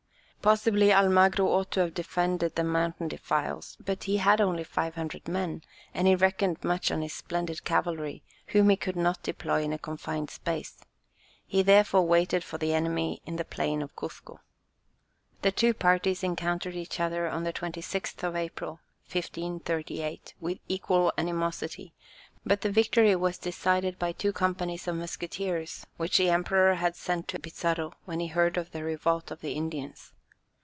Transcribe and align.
Possibly 0.43 0.91
Almagro 0.91 1.45
ought 1.45 1.69
to 1.73 1.81
have 1.81 1.93
defended 1.93 2.55
the 2.55 2.63
mountain 2.63 3.07
defiles, 3.07 3.77
but 3.79 4.05
he 4.05 4.17
had 4.17 4.41
only 4.41 4.63
500 4.63 5.27
men, 5.27 5.61
and 5.93 6.07
he 6.07 6.15
reckoned 6.15 6.63
much 6.63 6.89
on 6.89 7.03
his 7.03 7.13
splendid 7.13 7.63
cavalry, 7.63 8.23
whom 8.47 8.69
he 8.71 8.75
could 8.75 8.95
not 8.95 9.21
deploy 9.21 9.61
in 9.61 9.71
a 9.71 9.77
confined 9.77 10.31
space; 10.31 10.79
he 11.45 11.61
therefore 11.61 12.07
waited 12.07 12.43
for 12.43 12.57
the 12.57 12.73
enemy 12.73 13.21
in 13.23 13.35
the 13.35 13.45
plain 13.45 13.83
of 13.83 13.95
Cuzco. 13.95 14.39
The 15.43 15.51
two 15.51 15.75
parties 15.75 16.23
encountered 16.23 16.75
each 16.75 16.99
other 16.99 17.27
on 17.27 17.43
the 17.43 17.53
26th 17.53 18.23
of 18.23 18.35
April, 18.35 18.79
1538, 19.13 20.33
with 20.41 20.57
equal 20.67 21.13
animosity; 21.19 21.93
but 22.43 22.61
the 22.61 22.71
victory 22.71 23.15
was 23.15 23.37
decided 23.37 23.99
by 23.99 24.11
two 24.11 24.33
companies 24.33 24.87
of 24.87 24.95
musketeers 24.95 25.85
which 25.97 26.17
the 26.17 26.31
emperor 26.31 26.73
had 26.73 26.95
sent 26.95 27.27
to 27.27 27.37
Pizarro 27.37 27.93
when 28.05 28.19
he 28.19 28.25
heard 28.29 28.57
of 28.57 28.71
the 28.71 28.83
revolt 28.83 29.29
of 29.29 29.41
the 29.41 29.51
Indians. 29.53 30.13